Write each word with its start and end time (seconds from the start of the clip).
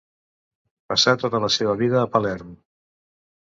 Passà 0.93 1.13
tota 1.25 1.43
la 1.45 1.51
seva 1.59 1.77
vida 1.85 2.03
a 2.05 2.09
Palerm. 2.19 2.61